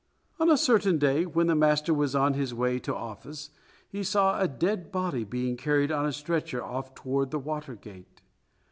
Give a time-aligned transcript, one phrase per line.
[0.39, 3.51] On a certain day when the master was on his way to office,
[3.87, 8.23] he saw a dead body being carried on a stretcher off toward the Water Gate.